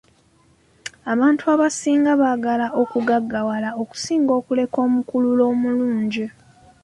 Abantu 1.13 1.43
abasinga 1.53 2.11
baagala 2.21 2.67
okugaggawala 2.81 3.69
okusinga 3.81 4.31
okuleka 4.39 4.77
omukululo 4.87 5.43
omulungi. 5.51 6.25